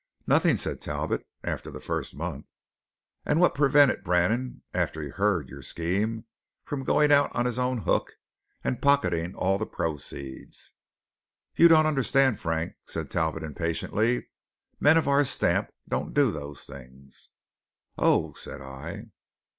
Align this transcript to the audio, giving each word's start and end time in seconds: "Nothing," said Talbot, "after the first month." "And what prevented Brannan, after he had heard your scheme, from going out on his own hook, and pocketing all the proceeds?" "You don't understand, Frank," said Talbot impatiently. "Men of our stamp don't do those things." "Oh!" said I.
"Nothing," 0.25 0.57
said 0.57 0.81
Talbot, 0.81 1.27
"after 1.43 1.69
the 1.69 1.79
first 1.79 2.15
month." 2.15 2.47
"And 3.23 3.39
what 3.39 3.53
prevented 3.53 4.03
Brannan, 4.03 4.63
after 4.73 4.99
he 4.99 5.09
had 5.09 5.17
heard 5.17 5.49
your 5.49 5.61
scheme, 5.61 6.25
from 6.65 6.83
going 6.83 7.11
out 7.11 7.29
on 7.35 7.45
his 7.45 7.59
own 7.59 7.81
hook, 7.83 8.13
and 8.63 8.81
pocketing 8.81 9.35
all 9.35 9.59
the 9.59 9.67
proceeds?" 9.67 10.73
"You 11.55 11.67
don't 11.67 11.85
understand, 11.85 12.39
Frank," 12.39 12.73
said 12.87 13.11
Talbot 13.11 13.43
impatiently. 13.43 14.29
"Men 14.79 14.97
of 14.97 15.07
our 15.07 15.23
stamp 15.23 15.69
don't 15.87 16.15
do 16.15 16.31
those 16.31 16.63
things." 16.63 17.29
"Oh!" 17.95 18.33
said 18.33 18.59
I. 18.59 19.11